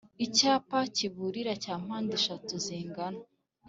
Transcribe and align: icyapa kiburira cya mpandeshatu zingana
icyapa 0.25 0.79
kiburira 0.95 1.53
cya 1.63 1.75
mpandeshatu 1.83 2.53
zingana 2.65 3.21